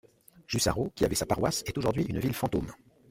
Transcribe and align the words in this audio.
Jussarö, 0.47 0.89
qui 0.95 1.05
avait 1.05 1.13
sa 1.13 1.27
paroisse, 1.27 1.63
est 1.67 1.77
aujourd'hui 1.77 2.05
une 2.05 2.17
ville 2.17 2.33
fantôme. 2.33 2.73